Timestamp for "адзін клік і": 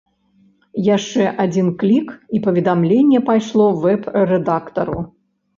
1.43-2.41